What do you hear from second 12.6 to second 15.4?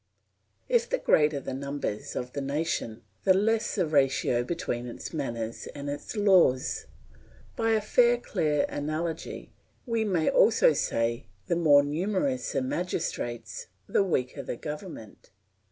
magistrates, the weaker the government.